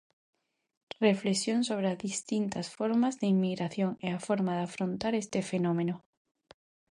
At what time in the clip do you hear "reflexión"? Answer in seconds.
1.07-1.59